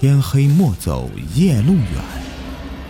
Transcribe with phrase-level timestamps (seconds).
[0.00, 1.92] 天黑莫走夜路远，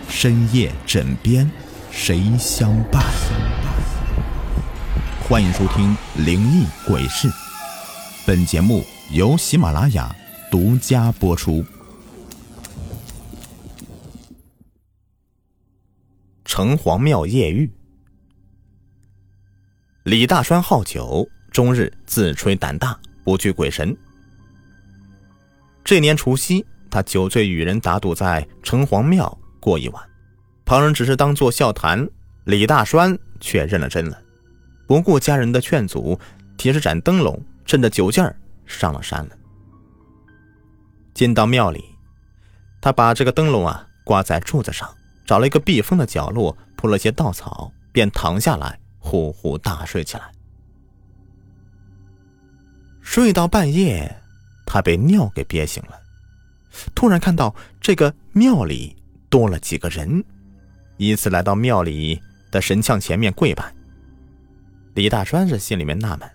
[0.07, 1.49] 深夜枕边
[1.89, 3.03] 谁相伴？
[5.19, 7.27] 欢迎收听《灵异鬼事》，
[8.27, 10.15] 本节目由喜马拉雅
[10.51, 11.65] 独家播出。
[16.45, 17.71] 城隍庙夜遇，
[20.03, 23.97] 李大栓好酒，终日自吹胆大，不惧鬼神。
[25.83, 26.63] 这年除夕。
[26.89, 30.03] 他酒醉与人打赌，在城隍庙过一晚，
[30.65, 32.07] 旁人只是当作笑谈，
[32.45, 34.19] 李大栓却认了真了，
[34.87, 36.19] 不顾家人的劝阻，
[36.57, 39.31] 提着盏灯笼，趁着酒劲儿上了山了。
[41.13, 41.83] 进到庙里，
[42.81, 44.89] 他把这个灯笼啊挂在柱子上，
[45.25, 50.31] 找了一个避风的角落，铺了些稻草，便躺下来，呼呼大睡起来。
[53.01, 54.15] 睡到半夜，
[54.65, 55.99] 他被尿给憋醒了。
[56.95, 58.95] 突然看到这个庙里
[59.29, 60.23] 多了几个人，
[60.97, 63.73] 依次来到庙里的神像前面跪拜。
[64.95, 66.29] 李大栓是心里面纳闷：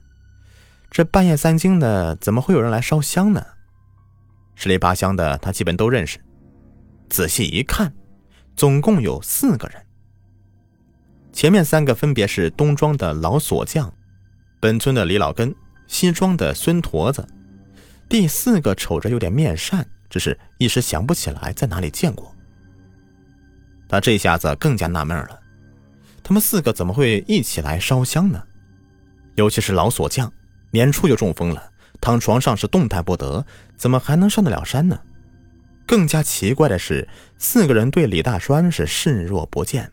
[0.91, 3.45] 这半夜三更的，怎么会有人来烧香呢？
[4.55, 6.19] 十里八乡的他基本都认识。
[7.11, 7.93] 仔细一看，
[8.57, 9.83] 总共有四个人。
[11.33, 13.93] 前面三个分别是东庄的老锁匠，
[14.61, 15.55] 本村的李老根，
[15.89, 17.27] 西庄的孙驼子。
[18.09, 19.87] 第四个瞅着有点面善。
[20.15, 22.33] 只是一时想不起来在哪里见过。
[23.89, 25.41] 他这下子更加纳闷了：
[26.23, 28.41] 他们四个怎么会一起来烧香呢？
[29.35, 30.33] 尤其是老锁匠，
[30.71, 33.45] 年初就中风了，躺床上是动弹不得，
[33.77, 34.97] 怎么还能上得了山呢？
[35.85, 39.91] 更加奇怪的是，四个人对李大栓是视若不见，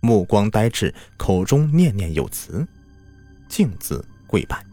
[0.00, 2.66] 目光呆滞，口中念念有词，
[3.46, 4.64] 径自跪拜。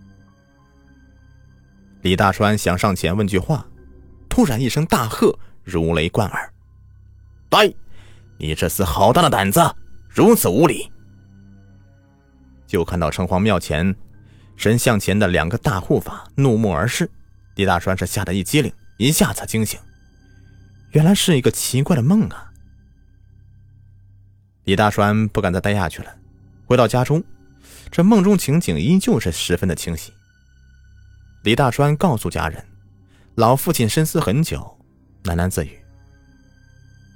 [2.03, 3.67] 李大栓想上前问句话。
[4.37, 6.53] 突然一声大喝，如雷贯耳
[7.49, 7.73] ：“呆，
[8.37, 9.59] 你这厮好大的胆子，
[10.07, 10.91] 如此无礼！”
[12.67, 13.95] 就看到城隍庙前
[14.55, 17.09] 神像前的两个大护法怒目而视，
[17.55, 19.79] 李大栓是吓得一激灵，一下子惊醒，
[20.91, 22.51] 原来是一个奇怪的梦啊！
[24.65, 26.15] 李大栓不敢再待下去了，
[26.67, 27.23] 回到家中，
[27.89, 30.13] 这梦中情景依旧是十分的清晰。
[31.41, 32.63] 李大栓告诉家人。
[33.37, 34.75] 老父亲深思很久，
[35.25, 35.77] 喃喃自语：“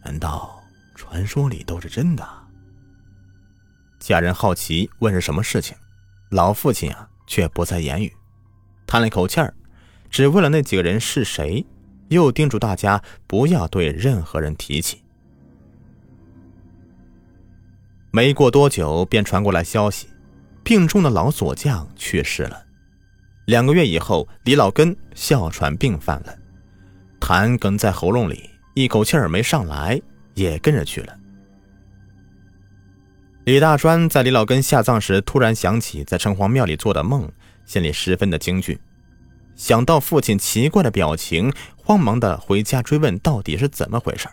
[0.06, 2.24] 难道传说里都是真的？”
[3.98, 5.76] 家人好奇问是什么事情，
[6.30, 8.14] 老父亲啊却不再言语，
[8.86, 9.52] 叹了一口气儿，
[10.12, 11.66] 只问了那几个人是谁，
[12.10, 15.04] 又叮嘱大家不要对任何人提起。
[18.12, 20.08] 没过多久，便传过来消息，
[20.64, 22.68] 病重的老锁匠去世了。
[23.52, 26.34] 两个月以后，李老根哮喘病犯了，
[27.20, 30.02] 痰哽在喉咙里，一口气儿没上来，
[30.36, 31.14] 也跟着去了。
[33.44, 37.30] 李大栓在李老根下葬时，突然想起在城隍庙里做的梦，
[37.66, 38.80] 心里十分的惊惧。
[39.58, 44.30] 想到父亲奇怪的表情，慌忙的回家追问到底是怎么回事。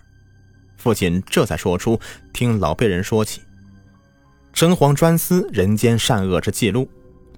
[0.76, 1.98] 父亲这才说出
[2.32, 3.40] 听老辈人说起，
[4.52, 6.88] 城隍专司人间善恶之记录。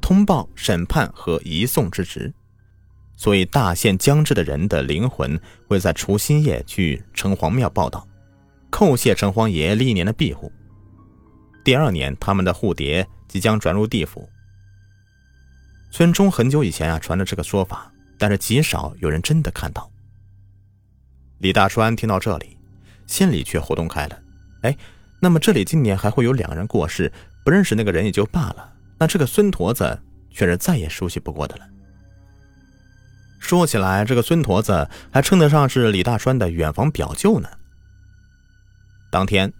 [0.01, 2.33] 通报、审判和移送之职，
[3.17, 5.39] 所以大限将至的人的灵魂
[5.69, 8.07] 会在除夕夜去城隍庙报道，
[8.71, 10.51] 叩谢城隍爷历年的庇护。
[11.63, 14.29] 第二年，他们的护蝶即将转入地府。
[15.91, 19.91] 村中很久以前啊传了这个说法，但是极少有人真的看到。
[21.39, 22.57] 李大栓听到这里，
[23.07, 24.19] 心里却活动开了。
[24.63, 24.77] 哎，
[25.21, 27.13] 那么这里今年还会有两个人过世，
[27.45, 28.73] 不认识那个人也就罢了。
[29.01, 29.99] 那这个孙驼子
[30.31, 31.67] 却是再也熟悉不过的了。
[33.39, 37.49] 说起来，这个孙驼子还称得上是李大栓的远房表舅呢。
[39.11, 39.51] 当天，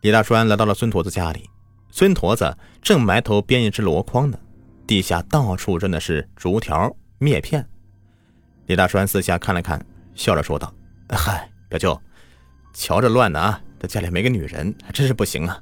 [0.00, 1.48] 李大栓来到了孙驼子家里，
[1.90, 4.40] 孙驼子正埋头编一只箩筐呢，
[4.86, 6.90] 地下到处扔的是竹条、
[7.20, 7.68] 篾片。
[8.66, 9.84] 李大栓四下看了看，
[10.14, 10.74] 笑着说道
[11.12, 12.00] ：“嗨，表舅，
[12.72, 15.60] 瞧着乱的啊，这家里没个女人，还真是不行啊。”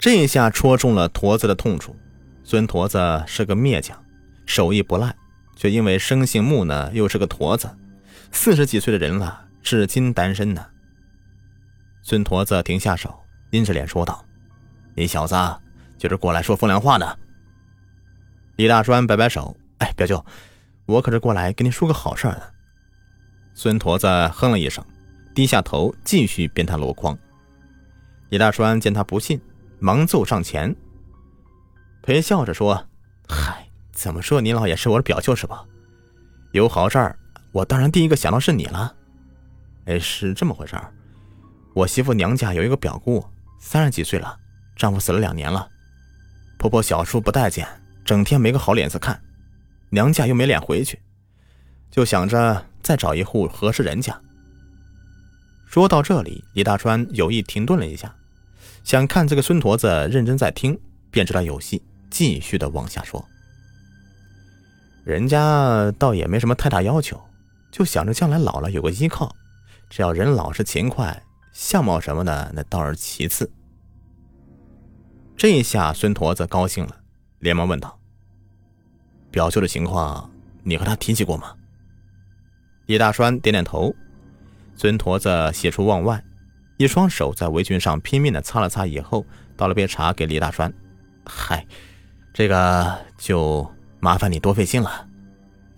[0.00, 1.94] 这一下戳中了驼子的痛处。
[2.42, 3.96] 孙驼子是个篾匠，
[4.44, 5.14] 手艺不赖，
[5.54, 7.70] 却因为生性木讷，又是个驼子，
[8.32, 10.66] 四十几岁的人了，至今单身呢。
[12.02, 14.24] 孙驼子停下手，阴着脸说道
[14.96, 15.36] ：“你小子
[15.98, 17.18] 就是过来说风凉话的。”
[18.56, 20.24] 李大栓摆摆手：“哎，表舅，
[20.86, 22.52] 我可是过来跟您说个好事的。”
[23.54, 24.84] 孙驼子哼了一声，
[25.34, 27.16] 低下头继续编他箩筐。
[28.30, 29.40] 李大栓见他不信。
[29.82, 30.76] 忙奏上前，
[32.02, 32.86] 陪笑着说
[33.28, 35.64] ：“嗨，怎么说您老也是我的表舅是吧？
[36.52, 37.18] 有好事儿，
[37.52, 38.94] 我当然第一个想到是你了。”
[39.86, 40.92] 哎，是这么回事儿。
[41.74, 43.24] 我媳妇娘家有一个表姑，
[43.58, 44.38] 三十几岁了，
[44.76, 45.68] 丈夫死了两年了，
[46.58, 47.66] 婆婆小叔不待见，
[48.04, 49.20] 整天没个好脸色看，
[49.90, 51.00] 娘家又没脸回去，
[51.90, 54.20] 就想着再找一户合适人家。
[55.66, 58.14] 说到这里，李大川有意停顿了一下，
[58.82, 60.78] 想看这个孙驼子认真在听，
[61.10, 63.24] 便知道有戏，继续的往下说。
[65.04, 67.20] 人家倒也没什么太大要求，
[67.70, 69.34] 就想着将来老了有个依靠，
[69.88, 71.22] 只要人老实勤快。
[71.52, 73.50] 相貌什么的，那倒是其次。
[75.36, 76.96] 这一下，孙驼子高兴了，
[77.40, 77.98] 连忙问道
[79.32, 80.30] ：“表舅的情况，
[80.62, 81.54] 你和他提起过吗？”
[82.86, 83.94] 李大栓点点头。
[84.76, 86.22] 孙驼子喜出望外，
[86.78, 89.26] 一双手在围裙上拼命的擦了擦，以后
[89.56, 90.72] 倒了杯茶给李大栓
[91.26, 91.66] ：“嗨，
[92.40, 95.06] 这个就麻烦你多费心了。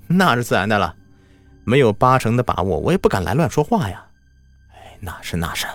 [0.06, 0.94] 那是自然的了，
[1.64, 4.06] 没有八成的把握，我也不敢来乱说话呀。”
[4.70, 5.66] 哎那是那是，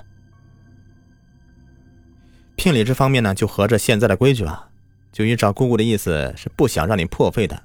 [2.56, 4.70] 聘礼这方面呢，就合着现在的规矩了。
[5.12, 7.62] 就依照姑姑的意思，是不想让你破费的，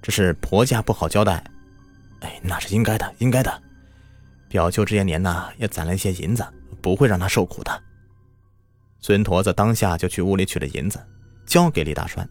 [0.00, 1.44] 这是婆家不好交代。
[2.20, 3.62] 哎，那是应该的，应该的。
[4.48, 6.42] 表舅这些年呢，也攒了一些银子，
[6.80, 7.82] 不会让他受苦的。
[9.00, 10.98] 孙驼子当下就去屋里取了银子，
[11.44, 12.26] 交给李大栓。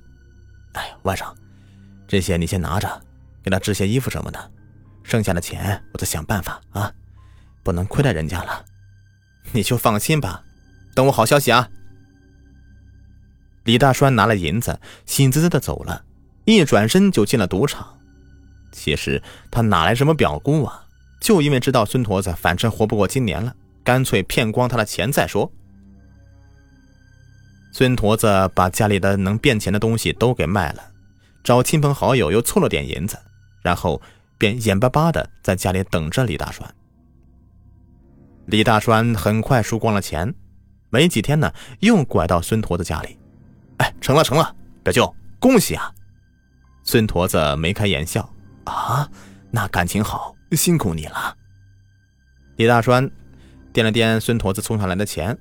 [0.75, 1.33] 哎，外甥，
[2.07, 3.01] 这些你先拿着，
[3.43, 4.51] 给他织些衣服什么的，
[5.03, 6.91] 剩下的钱我再想办法啊。
[7.63, 8.63] 不能亏待人家了，
[9.51, 10.43] 你就放心吧，
[10.93, 11.67] 等我好消息啊！
[13.63, 16.03] 李大栓拿了银子，喜滋滋的走了，
[16.45, 17.97] 一转身就进了赌场。
[18.71, 20.85] 其实他哪来什么表姑啊？
[21.19, 25.51] 就因为知道孙驼子反正活不过今年了，干脆骗光他的钱再说。
[27.77, 30.81] 孙驼子把家里的能变钱的东西都给卖了，
[31.43, 33.17] 找亲朋好友又凑了点银子，
[33.61, 34.01] 然后
[34.37, 36.73] 便眼巴巴的在家里等着李大栓。
[38.45, 40.33] 李大栓很快输光了钱，
[40.89, 41.51] 没几天呢，
[41.81, 43.19] 又拐到孙驼子家里。
[43.79, 45.91] 哎，成了，成了，表舅，恭喜啊！
[46.81, 48.33] 孙驼子眉开眼笑
[48.63, 49.09] 啊，
[49.51, 51.35] 那感情好，辛苦你了。
[52.55, 53.11] 李大栓
[53.73, 55.37] 掂了掂孙驼子送上来的钱，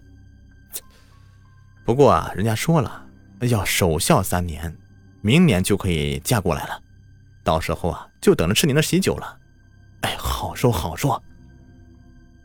[1.84, 3.04] 不过啊，人家说了
[3.40, 4.74] 要守孝三年，
[5.20, 6.80] 明年就可以嫁过来了，
[7.42, 9.38] 到时候啊，就等着吃您的喜酒了。
[10.00, 11.22] 哎，好说好说。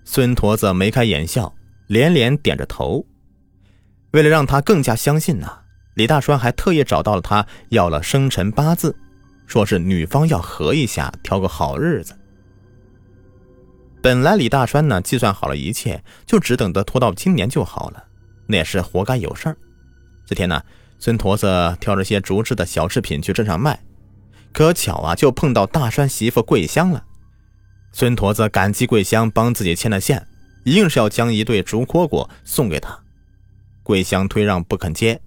[0.03, 1.53] 孙驼子眉开眼笑，
[1.87, 3.05] 连连点着头。
[4.11, 5.59] 为了让他更加相信呢，
[5.93, 8.95] 李大栓还特意找到了他要了生辰八字，
[9.45, 12.13] 说是女方要合一下，挑个好日子。
[14.01, 18.03] 本来李大栓呢计算好了一切，就只等着拖到今年就好了，
[18.49, 19.57] 那也是活该有事儿。
[20.25, 20.59] 这天呢，
[20.97, 23.79] 孙驼子挑着些竹制的小饰品去镇上卖，
[24.51, 27.05] 可巧啊，就碰到大栓媳妇桂香了。
[27.91, 30.27] 孙驼子感激桂香帮自己牵了线，
[30.65, 32.99] 硬是要将一对竹蝈蝈送给他。
[33.83, 35.21] 桂香推让不肯接，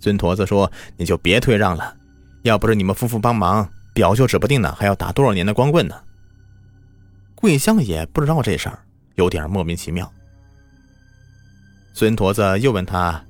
[0.00, 1.96] 孙驼子说：“你就别退让了，
[2.42, 5.94] 要不是你们夫妇帮忙，表舅指不定呢还要打多少年的光棍呢。”
[7.36, 8.80] 桂香也不知道这事儿，
[9.14, 10.12] 有点莫名其妙。
[11.96, 13.24] 孙驼子又问他：“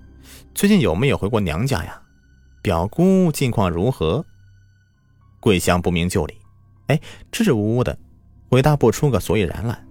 [0.54, 2.00] 最近有没有回过娘家呀？
[2.62, 4.24] 表姑近况如何？”
[5.38, 6.38] 桂香不明就里，
[6.86, 6.98] 哎，
[7.30, 7.96] 支支吾吾的。
[8.48, 9.84] 回答不出个所以然来。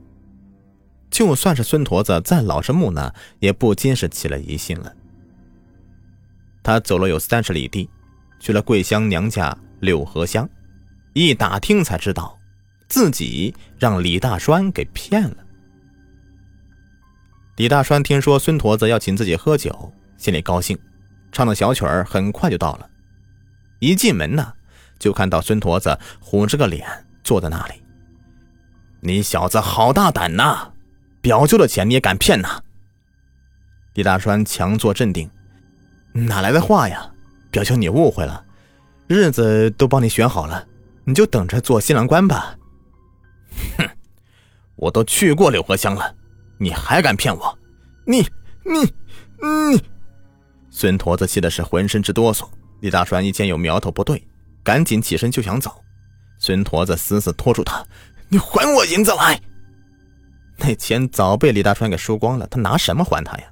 [1.11, 4.91] 就算是孙驼子再老实木讷，也不禁是起了疑心了。
[6.63, 7.87] 他走了有三十里地，
[8.39, 10.49] 去了桂香娘家柳河乡，
[11.13, 12.39] 一打听才知道，
[12.87, 15.37] 自己让李大栓给骗了。
[17.57, 20.77] 李大栓听说孙驼子要请自己喝酒，心里高兴，
[21.31, 22.89] 唱的小曲儿很快就到了。
[23.79, 24.53] 一进门呢，
[24.97, 26.87] 就看到孙驼子虎着个脸
[27.23, 27.75] 坐在那里。
[29.01, 30.71] 你小子好大胆呐！
[31.21, 32.59] 表舅的钱你也敢骗呐？
[33.93, 35.29] 李大栓强作镇定
[36.11, 37.11] ：“哪来的话呀？
[37.51, 38.43] 表舅你误会了，
[39.05, 40.65] 日子都帮你选好了，
[41.03, 42.57] 你就等着做新郎官吧。”
[43.77, 43.87] 哼，
[44.75, 46.15] 我都去过柳河乡了，
[46.63, 47.59] 你还敢骗我？
[48.05, 48.21] 你
[48.63, 48.79] 你
[49.41, 49.83] 你！
[50.69, 52.47] 孙驼子气的是浑身直哆嗦。
[52.79, 54.25] 李大栓一见有苗头不对，
[54.63, 55.83] 赶紧起身就想走。
[56.39, 57.85] 孙驼子死死拖住他。
[58.29, 59.37] 你还我银子来！
[60.57, 63.43] 那钱早被李大栓给输光了，他拿什么还他呀？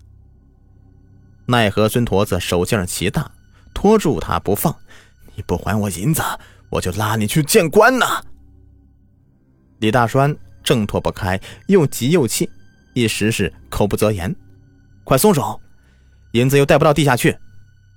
[1.46, 3.30] 奈何孙驼子手劲儿奇大，
[3.74, 4.74] 拖住他不放。
[5.36, 6.24] 你不还我银子，
[6.70, 8.24] 我就拉你去见官呐！
[9.80, 12.50] 李大栓挣脱不开，又急又气，
[12.94, 14.36] 一时是口不择言。
[15.04, 15.60] 快松手！
[16.32, 17.38] 银子又带不到地下去，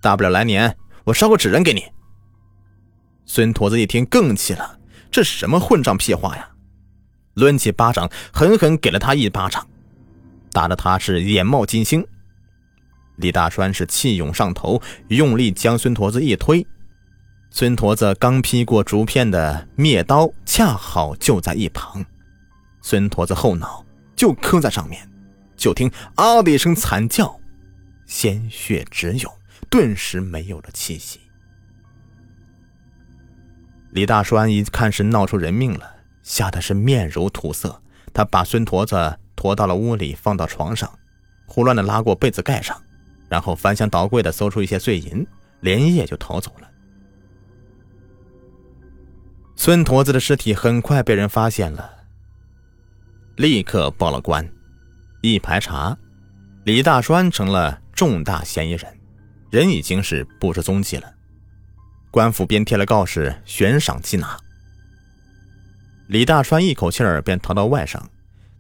[0.01, 1.85] 大不了来年我烧个纸人给你。
[3.27, 4.79] 孙驼子一听更气了，
[5.11, 6.49] 这什么混账屁话呀！
[7.35, 9.67] 抡起巴掌狠狠给了他一巴掌，
[10.53, 12.05] 打得他是眼冒金星。
[13.17, 16.67] 李大栓是气涌上头，用力将孙驼子一推。
[17.51, 22.05] 孙驼子刚劈过竹片的灭刀，恰好就在一旁。
[22.83, 23.84] 孙驼子后脑
[24.17, 25.09] 就磕在上面，
[25.57, 27.41] 就听“啊”的一声惨叫，
[28.07, 29.33] 鲜血直涌，
[29.71, 31.21] 顿时没有了气息。
[33.91, 37.81] 李大栓一看是闹出人命了，吓得是面如土色。
[38.13, 40.99] 他把孙驼子驮到了屋里，放到床上，
[41.47, 42.81] 胡乱的拉过被子盖上。
[43.29, 45.27] 然后翻箱倒柜的搜出一些碎银，
[45.61, 46.71] 连夜就逃走了。
[49.57, 52.04] 孙驼子的尸体很快被人发现了，
[53.37, 54.49] 立刻报了官。
[55.21, 55.97] 一排查，
[56.65, 58.87] 李大栓成了重大嫌疑人，
[59.51, 61.13] 人已经是不知踪迹了。
[62.13, 64.39] 官府便贴了告示，悬赏缉拿。
[66.07, 68.01] 李大栓一口气儿便逃到外省，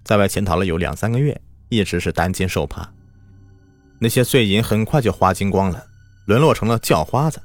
[0.02, 2.90] 在外潜逃了有两三个月，一直是担惊受怕。
[4.00, 5.86] 那些碎银很快就花精光了，
[6.26, 7.40] 沦落成了叫花子。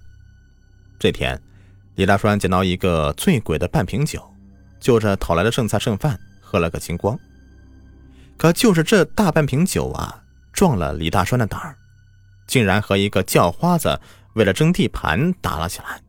[0.98, 1.39] 这天，
[1.93, 4.24] 李大栓捡到一个醉鬼的半瓶酒，
[4.79, 7.15] 就着讨来的剩菜剩饭喝了个精光。
[8.37, 11.75] 可就是这大半瓶酒啊，壮了李大栓的胆儿，
[12.47, 13.99] 竟然和一个叫花子
[14.33, 16.01] 为了争地盘打了起来，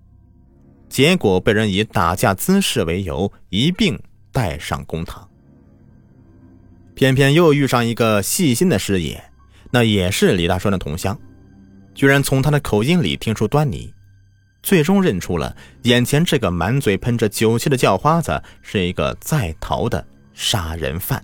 [0.88, 4.00] 结果被人以打架滋事为由一并
[4.32, 5.28] 带上公堂。
[6.94, 9.22] 偏偏又遇上一个细心的师爷。
[9.72, 11.16] 那也是李大栓的同乡，
[11.94, 13.94] 居然从他的口音里听出端倪，
[14.64, 20.04] 最终认出了眼前这个满嘴喷着酒气的叫花子是一个在逃的
[20.42, 21.22] 杀人犯。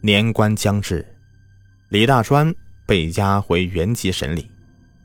[0.00, 1.06] 年关将至，
[1.88, 2.52] 李大栓
[2.84, 4.50] 被押回原籍审理，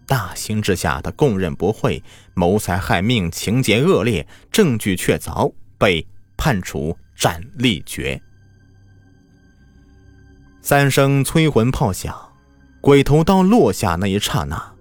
[0.08, 2.03] 大刑之下，他供认不讳，
[2.34, 6.03] 谋财害命，情节恶劣，证据确凿，被
[6.36, 8.20] 判处斩立决。
[10.60, 12.34] 三声催魂炮响，
[12.82, 14.74] 鬼头刀落下那一刹那，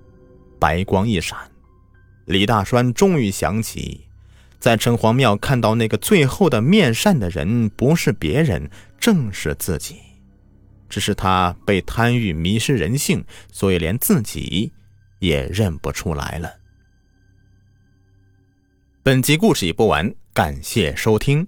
[0.58, 1.38] 白光一闪，
[2.24, 4.05] 李大栓终于想起，
[4.66, 8.68] 在城隍庙看到那个最后的面善的人，不是别人，
[8.98, 10.00] 正是自己。
[10.88, 14.72] 只是他被贪欲迷失人性，所以连自己
[15.20, 16.52] 也认不出来了。
[19.04, 21.46] 本集故事已播完，感谢收听。